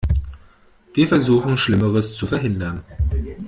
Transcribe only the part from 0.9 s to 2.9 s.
Wir versuchen, Schlimmeres zu verhindern.